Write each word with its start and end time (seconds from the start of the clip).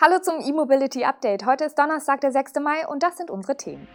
Hallo 0.00 0.18
zum 0.18 0.40
E-Mobility 0.40 1.04
Update. 1.04 1.46
Heute 1.46 1.66
ist 1.66 1.78
Donnerstag, 1.78 2.20
der 2.20 2.32
6. 2.32 2.54
Mai 2.56 2.84
und 2.88 3.04
das 3.04 3.16
sind 3.16 3.30
unsere 3.30 3.56
Themen. 3.56 3.86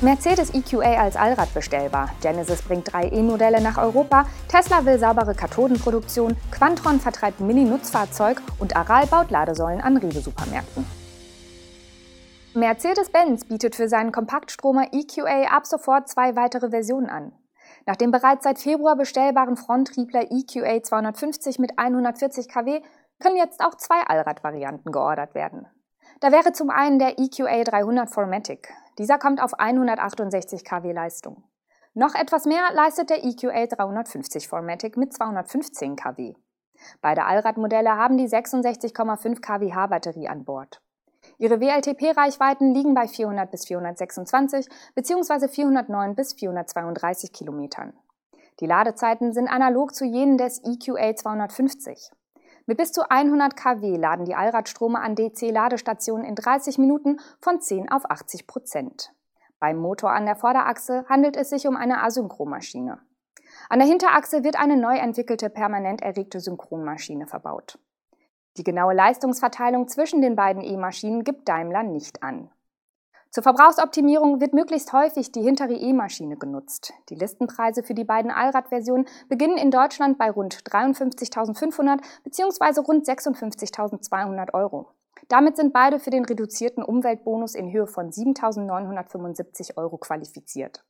Mercedes 0.00 0.54
EQA 0.54 0.98
als 0.98 1.16
Allrad 1.16 1.52
bestellbar. 1.52 2.08
Genesis 2.22 2.62
bringt 2.62 2.90
drei 2.90 3.08
E-Modelle 3.08 3.60
nach 3.60 3.76
Europa. 3.76 4.24
Tesla 4.48 4.86
will 4.86 4.98
saubere 4.98 5.34
Kathodenproduktion. 5.34 6.34
Quantron 6.50 6.98
vertreibt 6.98 7.40
Mini-Nutzfahrzeug 7.40 8.40
und 8.58 8.74
Aral 8.74 9.06
baut 9.06 9.30
Ladesäulen 9.30 9.82
an 9.82 9.98
Rewe-Supermärkten. 9.98 10.86
Mercedes-Benz 12.54 13.44
bietet 13.44 13.76
für 13.76 13.90
seinen 13.90 14.12
Kompaktstromer 14.12 14.94
EQA 14.94 15.54
ab 15.54 15.66
sofort 15.66 16.08
zwei 16.08 16.36
weitere 16.36 16.70
Versionen 16.70 17.10
an. 17.10 17.32
Nach 17.86 17.96
dem 17.96 18.10
bereits 18.10 18.44
seit 18.44 18.58
Februar 18.58 18.96
bestellbaren 18.96 19.56
Fronttriebler 19.56 20.30
EQA 20.30 20.82
250 20.82 21.58
mit 21.58 21.78
140 21.78 22.48
kW 22.48 22.80
können 23.20 23.36
jetzt 23.36 23.60
auch 23.60 23.76
zwei 23.76 24.00
Allradvarianten 24.00 24.90
geordert 24.90 25.34
werden. 25.34 25.68
Da 26.20 26.32
wäre 26.32 26.52
zum 26.52 26.70
einen 26.70 26.98
der 26.98 27.18
EQA 27.18 27.64
300 27.64 28.10
Formatic. 28.10 28.74
Dieser 28.98 29.18
kommt 29.18 29.42
auf 29.42 29.54
168 29.58 30.64
kW 30.64 30.92
Leistung. 30.92 31.44
Noch 31.94 32.14
etwas 32.14 32.44
mehr 32.44 32.62
leistet 32.72 33.10
der 33.10 33.24
EQA 33.24 33.66
350 33.66 34.48
Formatic 34.48 34.96
mit 34.96 35.12
215 35.12 35.96
kW. 35.96 36.34
Beide 37.00 37.24
Allradmodelle 37.24 37.96
haben 37.96 38.16
die 38.16 38.28
66,5 38.28 39.40
kWh 39.40 39.88
Batterie 39.88 40.28
an 40.28 40.44
Bord. 40.44 40.80
Ihre 41.38 41.60
WLTP-Reichweiten 41.60 42.74
liegen 42.74 42.94
bei 42.94 43.08
400 43.08 43.50
bis 43.50 43.66
426 43.66 44.68
bzw. 44.94 45.48
409 45.48 46.14
bis 46.14 46.34
432 46.34 47.32
Kilometern. 47.32 47.92
Die 48.60 48.66
Ladezeiten 48.66 49.32
sind 49.32 49.48
analog 49.48 49.94
zu 49.94 50.04
jenen 50.04 50.36
des 50.36 50.62
EQA 50.64 51.16
250. 51.16 52.10
Mit 52.70 52.78
bis 52.78 52.92
zu 52.92 53.10
100 53.10 53.56
kW 53.56 53.96
laden 53.96 54.26
die 54.26 54.36
Allradstrome 54.36 55.00
an 55.00 55.16
DC-Ladestationen 55.16 56.24
in 56.24 56.36
30 56.36 56.78
Minuten 56.78 57.18
von 57.40 57.60
10 57.60 57.90
auf 57.90 58.08
80 58.08 58.46
Prozent. 58.46 59.12
Beim 59.58 59.76
Motor 59.76 60.12
an 60.12 60.24
der 60.24 60.36
Vorderachse 60.36 61.04
handelt 61.08 61.36
es 61.36 61.50
sich 61.50 61.66
um 61.66 61.74
eine 61.74 62.00
Asynchromaschine. 62.00 63.00
An 63.68 63.80
der 63.80 63.88
Hinterachse 63.88 64.44
wird 64.44 64.54
eine 64.54 64.76
neu 64.76 64.96
entwickelte 64.96 65.50
permanent 65.50 66.00
erregte 66.00 66.38
Synchronmaschine 66.38 67.26
verbaut. 67.26 67.76
Die 68.56 68.62
genaue 68.62 68.94
Leistungsverteilung 68.94 69.88
zwischen 69.88 70.22
den 70.22 70.36
beiden 70.36 70.62
E-Maschinen 70.62 71.24
gibt 71.24 71.48
Daimler 71.48 71.82
nicht 71.82 72.22
an. 72.22 72.52
Zur 73.30 73.44
Verbrauchsoptimierung 73.44 74.40
wird 74.40 74.54
möglichst 74.54 74.92
häufig 74.92 75.30
die 75.30 75.42
hintere 75.42 75.74
E-Maschine 75.74 76.36
genutzt. 76.36 76.92
Die 77.10 77.14
Listenpreise 77.14 77.84
für 77.84 77.94
die 77.94 78.02
beiden 78.02 78.32
Allradversionen 78.32 79.06
beginnen 79.28 79.56
in 79.56 79.70
Deutschland 79.70 80.18
bei 80.18 80.32
rund 80.32 80.56
53.500 80.64 82.00
bzw. 82.24 82.80
rund 82.80 83.06
56.200 83.06 84.52
Euro. 84.52 84.88
Damit 85.28 85.56
sind 85.56 85.72
beide 85.72 86.00
für 86.00 86.10
den 86.10 86.24
reduzierten 86.24 86.82
Umweltbonus 86.82 87.54
in 87.54 87.70
Höhe 87.70 87.86
von 87.86 88.10
7.975 88.10 89.76
Euro 89.76 89.98
qualifiziert. 89.98 90.84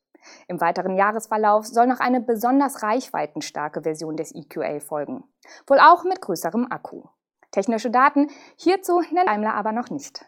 Im 0.47 0.59
weiteren 0.59 0.95
Jahresverlauf 0.95 1.67
soll 1.67 1.85
noch 1.85 1.99
eine 1.99 2.21
besonders 2.21 2.81
reichweitenstarke 2.81 3.83
Version 3.83 4.17
des 4.17 4.33
EQA 4.33 4.79
folgen, 4.79 5.23
wohl 5.67 5.79
auch 5.79 6.05
mit 6.05 6.21
größerem 6.21 6.71
Akku. 6.71 7.03
Technische 7.51 7.91
Daten 7.91 8.31
hierzu 8.55 9.01
nennt 9.11 9.27
Daimler 9.27 9.53
aber 9.53 9.73
noch 9.73 9.91
nicht. 9.91 10.25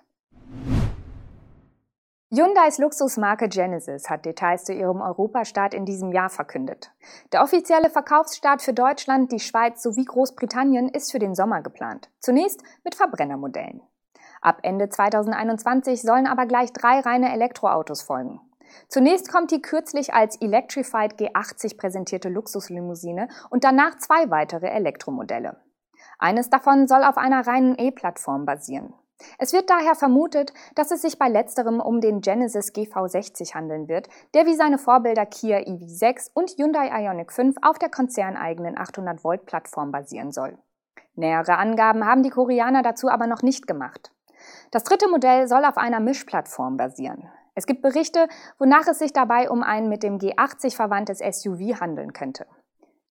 Hyundais 2.36 2.80
Luxusmarke 2.80 3.48
Genesis 3.48 4.10
hat 4.10 4.26
Details 4.26 4.64
zu 4.64 4.74
ihrem 4.74 5.02
Europastart 5.02 5.76
in 5.76 5.86
diesem 5.86 6.12
Jahr 6.12 6.32
verkündet. 6.32 6.92
Der 7.32 7.44
offizielle 7.44 7.92
Verkaufsstart 7.92 8.64
für 8.64 8.74
Deutschland, 8.74 9.32
die 9.32 9.40
Schweiz 9.40 9.84
sowie 9.84 10.04
Großbritannien 10.04 10.90
ist 10.90 11.12
für 11.12 11.20
den 11.20 11.36
Sommer 11.36 11.62
geplant. 11.62 12.10
Zunächst 12.20 12.64
mit 12.84 12.96
Verbrennermodellen. 12.96 13.84
Ab 14.42 14.62
Ende 14.64 14.90
2021 14.90 16.02
sollen 16.02 16.26
aber 16.26 16.48
gleich 16.48 16.74
drei 16.74 17.02
reine 17.02 17.32
Elektroautos 17.32 18.02
folgen. 18.02 18.42
Zunächst 18.88 19.32
kommt 19.32 19.52
die 19.52 19.62
kürzlich 19.62 20.16
als 20.16 20.42
Electrified 20.42 21.20
G80 21.20 21.78
präsentierte 21.78 22.30
Luxuslimousine 22.30 23.28
und 23.52 23.64
danach 23.64 24.00
zwei 24.00 24.32
weitere 24.32 24.70
Elektromodelle. 24.70 25.58
Eines 26.18 26.50
davon 26.50 26.88
soll 26.88 27.04
auf 27.04 27.18
einer 27.18 27.46
reinen 27.46 27.78
E-Plattform 27.78 28.48
basieren. 28.48 28.96
Es 29.38 29.54
wird 29.54 29.70
daher 29.70 29.96
vermutet, 29.96 30.54
dass 30.76 30.92
es 30.92 31.02
sich 31.02 31.18
bei 31.18 31.30
letzterem 31.30 31.80
um 31.80 32.02
den 32.02 32.22
Genesis 32.22 32.74
GV60 32.74 33.54
handeln 33.54 33.88
wird, 33.88 34.10
der 34.34 34.46
wie 34.46 34.56
seine 34.56 34.78
Vorbilder 34.78 35.26
Kia 35.26 35.58
EV6 35.60 36.32
und 36.34 36.52
Hyundai 36.52 36.90
Ioniq 36.90 37.32
5 37.32 37.58
auf 37.62 37.80
der 37.80 37.90
konzerneigenen 37.90 38.78
800-Volt-Plattform 38.78 39.92
basieren 39.92 40.32
soll. 40.32 40.58
Nähere 41.16 41.58
Angaben 41.58 42.06
haben 42.06 42.24
die 42.24 42.32
Koreaner 42.32 42.82
dazu 42.82 43.08
aber 43.08 43.28
noch 43.28 43.44
nicht 43.44 43.68
gemacht. 43.68 44.12
Das 44.72 44.84
dritte 44.84 45.08
Modell 45.08 45.48
soll 45.48 45.64
auf 45.64 45.78
einer 45.78 46.00
Mischplattform 46.00 46.78
basieren. 46.78 47.30
Es 47.56 47.68
gibt 47.68 47.84
Berichte, 47.84 48.28
wonach 48.58 48.88
es 48.88 49.00
sich 49.00 49.14
dabei 49.14 49.50
um 49.50 49.62
ein 49.62 49.88
mit 49.90 50.02
dem 50.02 50.18
G80 50.18 50.76
verwandtes 50.76 51.20
SUV 51.20 51.80
handeln 51.80 52.14
könnte. 52.14 52.48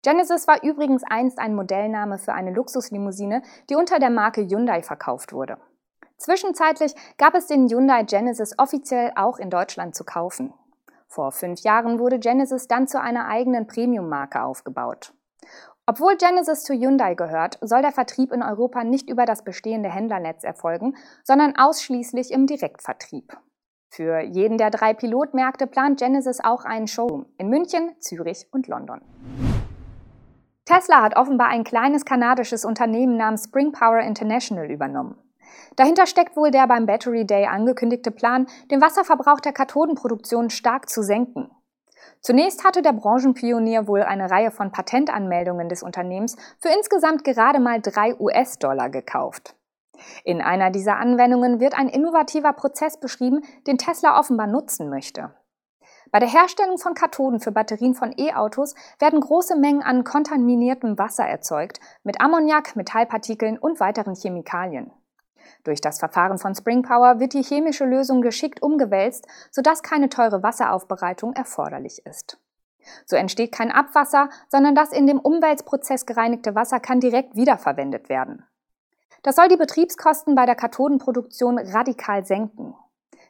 Genesis 0.02 0.48
war 0.48 0.64
übrigens 0.64 1.04
einst 1.08 1.38
ein 1.38 1.54
Modellname 1.54 2.19
für 2.19 2.32
eine 2.32 2.52
Luxuslimousine, 2.52 3.42
die 3.70 3.76
unter 3.76 4.00
der 4.00 4.10
Marke 4.10 4.42
Hyundai 4.42 4.82
verkauft 4.82 5.32
wurde. 5.32 5.58
Zwischenzeitlich 6.22 6.94
gab 7.19 7.34
es 7.34 7.49
den 7.49 7.69
Hyundai 7.69 8.05
Genesis 8.05 8.55
offiziell 8.56 9.10
auch 9.16 9.38
in 9.38 9.50
Deutschland 9.50 9.97
zu 9.97 10.05
kaufen. 10.05 10.55
Vor 11.09 11.33
fünf 11.33 11.62
Jahren 11.62 11.99
wurde 11.99 12.21
Genesis 12.21 12.69
dann 12.69 12.87
zu 12.87 13.00
einer 13.00 13.27
eigenen 13.27 13.66
Premium-Marke 13.66 14.41
aufgebaut. 14.41 15.15
Obwohl 15.84 16.16
Genesis 16.16 16.62
zu 16.62 16.75
Hyundai 16.75 17.15
gehört, 17.15 17.59
soll 17.61 17.82
der 17.82 17.91
Vertrieb 17.91 18.31
in 18.31 18.41
Europa 18.41 18.84
nicht 18.84 19.11
über 19.11 19.25
das 19.25 19.43
bestehende 19.43 19.91
Händlernetz 19.91 20.44
erfolgen, 20.44 20.94
sondern 21.25 21.56
ausschließlich 21.56 22.31
im 22.31 22.47
Direktvertrieb. 22.47 23.37
Für 23.91 24.21
jeden 24.21 24.59
der 24.59 24.71
drei 24.71 24.94
Pilotmärkte 24.94 25.66
plant 25.66 25.99
Genesis 25.99 26.38
auch 26.38 26.65
einen 26.65 26.87
Showroom 26.87 27.27
in 27.37 27.49
München, 27.49 27.97
Zürich 27.99 28.47
und 28.53 28.69
London. 28.69 29.00
Tesla 30.66 31.03
hat 31.03 31.16
offenbar 31.16 31.49
ein 31.49 31.65
kleines 31.65 32.05
kanadisches 32.05 32.65
Unternehmen 32.65 33.16
namens 33.16 33.47
Spring 33.47 33.72
Power 33.72 33.99
International 33.99 34.71
übernommen. 34.71 35.19
Dahinter 35.76 36.06
steckt 36.06 36.36
wohl 36.36 36.50
der 36.50 36.66
beim 36.66 36.86
Battery 36.86 37.26
Day 37.26 37.46
angekündigte 37.46 38.10
Plan, 38.10 38.46
den 38.70 38.80
Wasserverbrauch 38.80 39.40
der 39.40 39.52
Kathodenproduktion 39.52 40.50
stark 40.50 40.88
zu 40.88 41.02
senken. 41.02 41.50
Zunächst 42.20 42.64
hatte 42.64 42.82
der 42.82 42.92
Branchenpionier 42.92 43.88
wohl 43.88 44.02
eine 44.02 44.30
Reihe 44.30 44.50
von 44.50 44.70
Patentanmeldungen 44.70 45.68
des 45.68 45.82
Unternehmens 45.82 46.36
für 46.58 46.68
insgesamt 46.68 47.24
gerade 47.24 47.58
mal 47.58 47.80
drei 47.80 48.14
US-Dollar 48.18 48.90
gekauft. 48.90 49.56
In 50.24 50.40
einer 50.40 50.70
dieser 50.70 50.96
Anwendungen 50.96 51.60
wird 51.60 51.78
ein 51.78 51.88
innovativer 51.88 52.52
Prozess 52.52 52.98
beschrieben, 52.98 53.42
den 53.66 53.78
Tesla 53.78 54.19
offenbar 54.19 54.46
nutzen 54.46 54.88
möchte. 54.88 55.34
Bei 56.10 56.19
der 56.19 56.28
Herstellung 56.28 56.78
von 56.78 56.94
Kathoden 56.94 57.40
für 57.40 57.52
Batterien 57.52 57.94
von 57.94 58.12
E-Autos 58.16 58.74
werden 58.98 59.20
große 59.20 59.56
Mengen 59.56 59.82
an 59.82 60.04
kontaminiertem 60.04 60.98
Wasser 60.98 61.24
erzeugt, 61.24 61.80
mit 62.02 62.20
Ammoniak, 62.20 62.76
Metallpartikeln 62.76 63.58
und 63.58 63.80
weiteren 63.80 64.14
Chemikalien. 64.14 64.92
Durch 65.64 65.80
das 65.80 65.98
Verfahren 65.98 66.38
von 66.38 66.54
Spring 66.54 66.82
Power 66.82 67.20
wird 67.20 67.32
die 67.32 67.42
chemische 67.42 67.84
Lösung 67.84 68.20
geschickt 68.20 68.62
umgewälzt, 68.62 69.26
sodass 69.50 69.82
keine 69.82 70.08
teure 70.08 70.42
Wasseraufbereitung 70.42 71.32
erforderlich 71.34 72.04
ist. 72.06 72.38
So 73.06 73.16
entsteht 73.16 73.52
kein 73.52 73.70
Abwasser, 73.70 74.28
sondern 74.48 74.75
das 74.75 74.92
in 74.92 75.06
dem 75.06 75.19
Umweltprozess 75.19 76.06
gereinigte 76.06 76.54
Wasser 76.54 76.81
kann 76.81 77.00
direkt 77.00 77.36
wiederverwendet 77.36 78.08
werden. 78.08 78.44
Das 79.22 79.36
soll 79.36 79.48
die 79.48 79.56
Betriebskosten 79.56 80.34
bei 80.34 80.47
der 80.47 80.56
Kathodenproduktion 80.56 81.58
radikal 81.58 82.25
senken. 82.25 82.75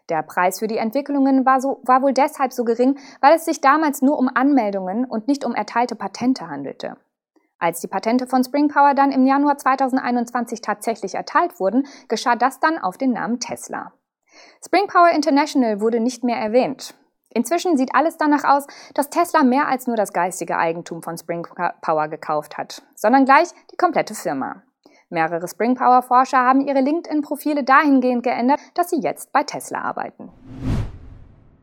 Der 0.08 0.22
Preis 0.22 0.58
für 0.58 0.66
die 0.66 0.78
Entwicklungen 0.78 1.46
war, 1.46 1.60
so, 1.60 1.80
war 1.84 2.02
wohl 2.02 2.12
deshalb 2.12 2.52
so 2.52 2.64
gering, 2.64 2.98
weil 3.20 3.36
es 3.36 3.44
sich 3.44 3.60
damals 3.60 4.02
nur 4.02 4.18
um 4.18 4.28
Anmeldungen 4.32 5.04
und 5.04 5.28
nicht 5.28 5.44
um 5.44 5.54
erteilte 5.54 5.94
Patente 5.94 6.48
handelte. 6.48 6.96
Als 7.62 7.78
die 7.78 7.86
Patente 7.86 8.26
von 8.26 8.42
Spring 8.42 8.66
Power 8.66 8.92
dann 8.92 9.12
im 9.12 9.24
Januar 9.24 9.56
2021 9.56 10.62
tatsächlich 10.62 11.14
erteilt 11.14 11.60
wurden, 11.60 11.87
geschah 12.08 12.34
das 12.34 12.58
dann 12.58 12.76
auf 12.76 12.98
den 12.98 13.12
Namen 13.12 13.38
Tesla. 13.38 13.92
Spring 14.64 14.88
Power 14.88 15.10
International 15.10 15.81
wurde 15.81 16.00
nicht 16.00 16.25
mehr 16.25 16.38
erwähnt. 16.38 16.96
Inzwischen 17.31 17.76
sieht 17.76 17.94
alles 17.94 18.16
danach 18.16 18.42
aus, 18.42 18.66
dass 18.94 19.10
Tesla 19.10 19.44
mehr 19.44 19.69
als 19.69 19.87
nur 19.87 19.94
das 19.94 20.12
geistige 20.12 20.58
Eigentum 20.58 21.04
von 21.04 21.16
Spring 21.16 21.46
Power 21.82 22.08
gekauft 22.08 22.58
hat, 22.58 22.82
sondern 22.96 23.26
gleich 23.26 23.50
die 23.70 23.76
komplette 23.76 24.16
Firma. 24.16 24.64
Mehrere 25.08 25.46
Spring 25.46 25.76
Power 25.76 26.02
Forscher 26.02 26.38
haben 26.38 26.62
ihre 26.62 26.81
LinkedIn-Profile 26.81 27.62
dahingehend 27.62 28.25
geändert, 28.25 28.58
dass 28.75 28.90
sie 28.90 28.98
jetzt 28.98 29.31
bei 29.32 29.44
Tesla 29.44 29.82
arbeiten. 29.82 30.32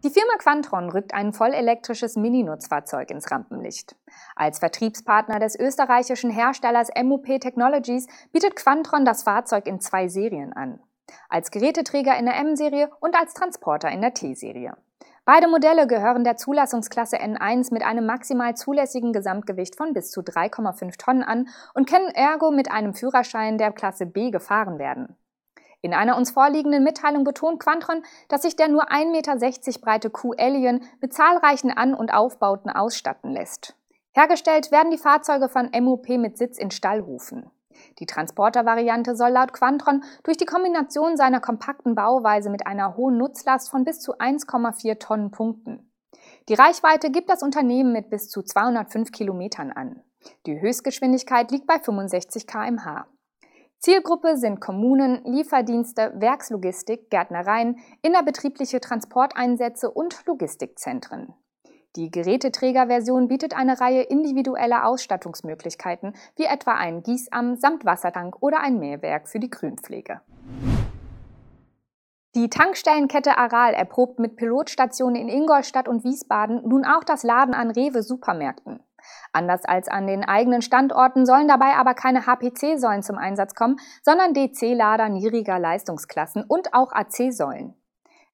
Die 0.02 0.10
Firma 0.10 0.38
Quantron 0.38 0.90
rückt 0.92 1.14
ein 1.14 1.34
vollelektrisches 1.34 2.16
Mini-Nutzfahrzeug 2.16 3.12
ins 3.12 3.30
Rampenlicht. 3.32 3.98
Als 4.34 4.60
Vertriebspartner 4.60 5.40
des 5.40 5.60
österreichischen 5.60 6.30
Herstellers 6.30 6.88
MOP 7.04 7.26
Technologies 7.42 8.08
bietet 8.32 8.56
Quantron 8.56 9.04
das 9.04 9.24
Fahrzeug 9.24 9.68
in 9.68 9.82
zwei 9.82 10.08
Serien 10.08 10.54
an. 10.54 10.80
Als 11.28 11.52
Geräteträger 11.52 12.18
in 12.18 12.26
der 12.26 12.38
M-Serie 12.38 12.90
und 13.02 13.14
als 13.14 13.34
Transporter 13.34 13.90
in 13.90 14.00
der 14.00 14.14
T-Serie. 14.14 14.78
Beide 15.26 15.50
Modelle 15.50 15.86
gehören 15.86 16.24
der 16.24 16.38
Zulassungsklasse 16.38 17.18
N1 17.18 17.74
mit 17.74 17.84
einem 17.84 18.06
maximal 18.06 18.56
zulässigen 18.56 19.12
Gesamtgewicht 19.12 19.76
von 19.76 19.94
bis 19.94 20.12
zu 20.12 20.22
3,5 20.22 20.98
Tonnen 20.98 21.24
an 21.24 21.50
und 21.74 21.90
können 21.90 22.08
ergo 22.08 22.52
mit 22.52 22.72
einem 22.72 22.94
Führerschein 22.94 23.58
der 23.58 23.74
Klasse 23.74 24.06
B 24.06 24.32
gefahren 24.32 24.80
werden. 24.80 25.18
In 25.82 25.94
einer 25.94 26.18
uns 26.18 26.32
vorliegenden 26.32 26.84
Mitteilung 26.84 27.24
betont 27.24 27.60
Quantron, 27.62 28.04
dass 28.28 28.42
sich 28.42 28.56
der 28.56 28.68
nur 28.68 28.92
1,60 28.92 29.12
Meter 29.12 29.80
breite 29.80 30.10
Q-Alien 30.10 30.84
mit 31.00 31.14
zahlreichen 31.14 31.72
An- 31.72 31.94
und 31.94 32.14
Aufbauten 32.14 32.70
ausstatten 32.70 33.32
lässt. 33.32 33.76
Hergestellt 34.12 34.72
werden 34.72 34.92
die 34.92 34.98
Fahrzeuge 34.98 35.48
von 35.48 35.70
MOP 35.80 36.10
mit 36.10 36.38
Sitz 36.38 36.58
in 36.58 36.72
Stallhufen. 36.72 37.50
Die 38.00 38.06
Transporter-Variante 38.06 39.16
soll 39.16 39.30
laut 39.30 39.54
Quantron 39.54 40.04
durch 40.24 40.36
die 40.36 40.46
Kombination 40.46 41.16
seiner 41.16 41.40
kompakten 41.40 41.96
Bauweise 41.96 42.50
mit 42.50 42.68
einer 42.68 42.98
hohen 42.98 43.18
Nutzlast 43.18 43.70
von 43.70 43.86
bis 43.86 44.02
zu 44.02 44.18
1,4 44.18 45.00
Tonnen 45.00 45.32
punkten. 45.32 45.90
Die 46.50 46.56
Reichweite 46.56 47.12
gibt 47.12 47.30
das 47.30 47.44
Unternehmen 47.44 47.94
mit 47.94 48.10
bis 48.10 48.28
zu 48.30 48.42
205 48.42 49.12
Kilometern 49.12 49.72
an. 49.72 50.02
Die 50.46 50.60
Höchstgeschwindigkeit 50.60 51.52
liegt 51.52 51.68
bei 51.68 51.80
65 51.80 52.48
km/h. 52.48 53.08
Zielgruppe 53.80 54.36
sind 54.36 54.60
Kommunen, 54.60 55.24
Lieferdienste, 55.24 56.12
Werkslogistik, 56.16 57.10
Gärtnereien, 57.10 57.78
innerbetriebliche 58.02 58.82
Transporteinsätze 58.82 59.90
und 59.90 60.26
Logistikzentren. 60.26 61.34
Die 61.96 62.12
Geräteträgerversion 62.12 63.30
bietet 63.30 63.56
eine 63.56 63.80
Reihe 63.80 64.02
individueller 64.02 64.86
Ausstattungsmöglichkeiten, 64.86 66.14
wie 66.36 66.44
etwa 66.44 66.74
einen 66.74 67.04
Gießamm 67.04 67.56
samt 67.56 67.86
Wassertank 67.86 68.36
oder 68.42 68.60
ein 68.60 68.80
Mähwerk 68.80 69.30
für 69.30 69.40
die 69.40 69.50
Grünpflege. 69.50 70.20
Die 72.36 72.50
Tankstellenkette 72.50 73.38
Aral 73.38 73.74
erprobt 73.74 74.20
mit 74.20 74.36
Pilotstationen 74.36 75.16
in 75.16 75.30
Ingolstadt 75.30 75.88
und 75.88 76.04
Wiesbaden 76.04 76.68
nun 76.68 76.86
auch 76.86 77.06
das 77.06 77.24
Laden 77.24 77.54
an 77.54 77.72
Rewe 77.72 78.04
Supermärkten. 78.04 78.82
Anders 79.32 79.66
als 79.66 79.88
an 79.88 80.08
den 80.08 80.24
eigenen 80.24 80.62
Standorten 80.62 81.26
sollen 81.26 81.48
dabei 81.48 81.76
aber 81.76 81.94
keine 81.94 82.26
HPC-Säulen 82.26 83.04
zum 83.04 83.18
Einsatz 83.18 83.56
kommen, 83.56 83.78
sondern 84.04 84.34
DC-Lader 84.34 85.10
niedriger 85.10 85.60
Leistungsklassen 85.60 86.44
und 86.48 86.74
auch 86.74 86.92
AC-Säulen. 86.92 87.76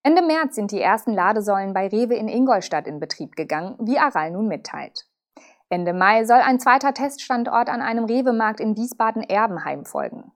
Ende 0.04 0.22
März 0.22 0.56
sind 0.56 0.72
die 0.72 0.82
ersten 0.82 1.14
Ladesäulen 1.14 1.74
bei 1.74 1.88
Rewe 1.88 2.16
in 2.16 2.28
Ingolstadt 2.28 2.88
in 2.88 3.00
Betrieb 3.00 3.36
gegangen, 3.36 3.76
wie 3.80 3.98
Aral 3.98 4.32
nun 4.32 4.48
mitteilt. 4.48 5.08
Ende 5.70 5.94
Mai 5.94 6.26
soll 6.26 6.38
ein 6.38 6.60
zweiter 6.60 6.94
Teststandort 6.94 7.70
an 7.70 7.82
einem 7.82 8.06
Rewe-Markt 8.06 8.60
in 8.60 8.78
Wiesbaden-Erbenheim 8.78 9.84
folgen. 9.84 10.32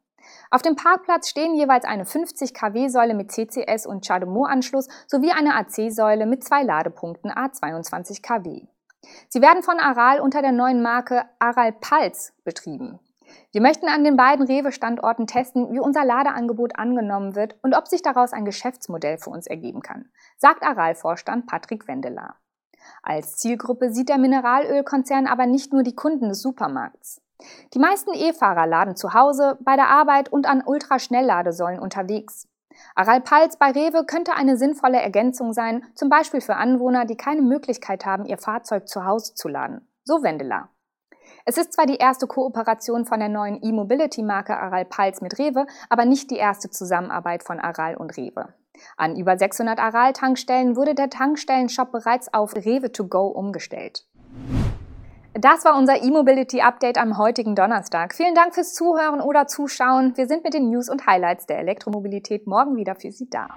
Auf 0.50 0.64
dem 0.64 0.76
Parkplatz 0.76 1.30
stehen 1.30 1.56
jeweils 1.56 1.86
eine 1.86 2.06
50 2.06 2.54
kW-Säule 2.54 3.14
mit 3.14 3.32
CCS 3.32 3.86
und 3.86 4.04
CHAdeMO-Anschluss 4.04 4.88
sowie 5.08 5.32
eine 5.32 5.56
AC-Säule 5.56 6.26
mit 6.26 6.44
zwei 6.44 6.64
Ladepunkten 6.64 7.32
A22 7.32 8.22
kW. 8.22 8.68
Sie 9.30 9.42
werden 9.42 9.64
von 9.64 9.80
Aral 9.80 10.20
unter 10.20 10.42
der 10.42 10.52
neuen 10.52 10.82
Marke 10.82 11.24
Aral 11.40 11.72
Pulse 11.74 12.32
betrieben. 12.44 13.00
Wir 13.52 13.62
möchten 13.62 13.88
an 13.88 14.04
den 14.04 14.18
beiden 14.18 14.46
Rewe-Standorten 14.46 15.28
testen, 15.28 15.72
wie 15.72 15.80
unser 15.80 16.06
Ladeangebot 16.06 16.78
angenommen 16.78 17.36
wird 17.36 17.56
und 17.62 17.76
ob 17.76 17.88
sich 17.88 18.02
daraus 18.02 18.34
ein 18.34 18.46
Geschäftsmodell 18.46 19.18
für 19.18 19.30
uns 19.30 19.48
ergeben 19.48 19.82
kann, 19.82 20.10
sagt 20.38 20.64
Aral-Vorstand 20.64 21.48
Patrick 21.48 21.88
Wendeler. 21.88 22.36
Als 23.04 23.38
Zielgruppe 23.38 23.92
sieht 23.92 24.10
der 24.10 24.18
Mineralölkonzern 24.18 25.28
aber 25.28 25.46
nicht 25.46 25.74
nur 25.74 25.84
die 25.84 25.96
Kunden 25.96 26.30
des 26.30 26.42
Supermarkts. 26.42 27.22
Die 27.74 27.80
meisten 27.80 28.14
E-Fahrer 28.14 28.68
laden 28.68 28.96
zu 28.96 29.14
Hause, 29.14 29.58
bei 29.62 29.76
der 29.76 29.88
Arbeit 29.88 30.30
und 30.30 30.48
an 30.48 30.64
Ultraschnellladesäulen 30.66 31.80
unterwegs. 31.80 32.48
Aral 32.96 33.22
Pals 33.22 33.58
bei 33.58 33.72
Rewe 33.72 34.06
könnte 34.06 34.34
eine 34.34 34.58
sinnvolle 34.58 35.02
Ergänzung 35.02 35.54
sein, 35.54 35.86
zum 35.96 36.10
Beispiel 36.10 36.42
für 36.42 36.56
Anwohner, 36.56 37.06
die 37.06 37.18
keine 37.18 37.42
Möglichkeit 37.42 38.06
haben, 38.06 38.26
ihr 38.26 38.38
Fahrzeug 38.38 38.88
zu 38.88 39.06
Hause 39.06 39.36
zu 39.36 39.48
laden. 39.48 39.88
So 40.04 40.24
Wendela. 40.24 40.70
Es 41.46 41.58
ist 41.58 41.74
zwar 41.74 41.86
die 41.86 41.98
erste 41.98 42.28
Kooperation 42.28 43.06
von 43.06 43.20
der 43.20 43.30
neuen 43.30 43.60
E-Mobility-Marke 43.64 44.58
Aral 44.58 44.86
Pals 44.86 45.22
mit 45.22 45.40
Rewe, 45.40 45.66
aber 45.90 46.06
nicht 46.06 46.32
die 46.32 46.38
erste 46.38 46.70
Zusammenarbeit 46.70 47.44
von 47.44 47.60
Aral 47.60 47.96
und 47.96 48.16
Rewe. 48.18 48.54
An 48.98 49.16
über 49.16 49.38
600 49.38 49.80
Aral-Tankstellen 49.80 50.76
wurde 50.76 50.96
der 50.96 51.10
Tankstellenshop 51.10 51.92
bereits 51.92 52.34
auf 52.34 52.56
Rewe 52.56 52.92
to 52.92 53.08
go 53.08 53.28
umgestellt. 53.28 54.06
Das 55.34 55.64
war 55.64 55.78
unser 55.78 56.02
E-Mobility-Update 56.02 56.98
am 56.98 57.20
heutigen 57.20 57.56
Donnerstag. 57.56 58.16
Vielen 58.16 58.34
Dank 58.34 58.56
fürs 58.56 58.74
Zuhören 58.74 59.22
oder 59.22 59.46
Zuschauen. 59.46 60.18
Wir 60.18 60.28
sind 60.28 60.44
mit 60.44 60.56
den 60.56 60.70
News 60.70 60.90
und 60.90 61.06
Highlights 61.06 61.46
der 61.46 61.60
Elektromobilität 61.60 62.48
morgen 62.48 62.76
wieder 62.76 62.96
für 62.96 63.12
Sie 63.12 63.30
da. 63.30 63.48